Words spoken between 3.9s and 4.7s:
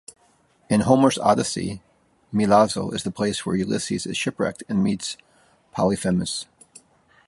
is shipwrecked